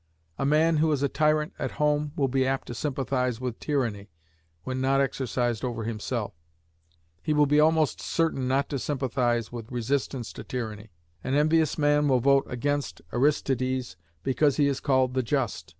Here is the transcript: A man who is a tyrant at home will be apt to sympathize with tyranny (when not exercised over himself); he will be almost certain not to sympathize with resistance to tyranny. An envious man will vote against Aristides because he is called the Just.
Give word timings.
A 0.39 0.47
man 0.47 0.77
who 0.77 0.91
is 0.91 1.03
a 1.03 1.07
tyrant 1.09 1.53
at 1.59 1.73
home 1.73 2.11
will 2.15 2.27
be 2.27 2.43
apt 2.43 2.65
to 2.65 2.73
sympathize 2.73 3.39
with 3.39 3.59
tyranny 3.59 4.09
(when 4.63 4.81
not 4.81 4.99
exercised 4.99 5.63
over 5.63 5.83
himself); 5.83 6.33
he 7.21 7.33
will 7.35 7.45
be 7.45 7.59
almost 7.59 8.01
certain 8.01 8.47
not 8.47 8.67
to 8.69 8.79
sympathize 8.79 9.51
with 9.51 9.71
resistance 9.71 10.33
to 10.33 10.43
tyranny. 10.43 10.89
An 11.23 11.35
envious 11.35 11.77
man 11.77 12.07
will 12.07 12.19
vote 12.19 12.47
against 12.49 13.03
Aristides 13.13 13.95
because 14.23 14.57
he 14.57 14.65
is 14.67 14.79
called 14.79 15.13
the 15.13 15.21
Just. 15.21 15.69